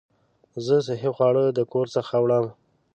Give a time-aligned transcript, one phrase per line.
[0.65, 2.45] زه صحي خواړه د کور څخه وړم.